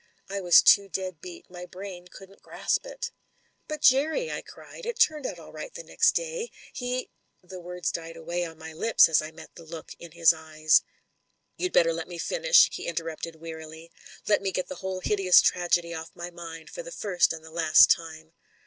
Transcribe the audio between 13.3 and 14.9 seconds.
wearily. "Let me get the